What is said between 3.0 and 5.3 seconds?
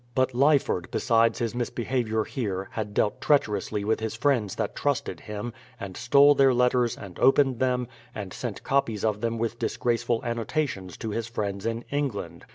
treacherously with his friends that trusted